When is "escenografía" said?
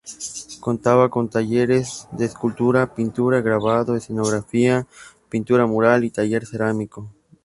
3.95-4.87